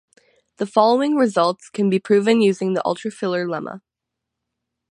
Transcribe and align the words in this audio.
The 0.57 0.65
following 0.65 1.13
results 1.13 1.69
can 1.69 1.87
be 1.87 1.99
proven 1.99 2.41
using 2.41 2.73
the 2.73 2.81
ultrafilter 2.83 3.45
lemma. 3.45 3.81